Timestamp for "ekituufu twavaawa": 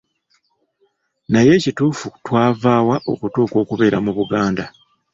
1.57-2.95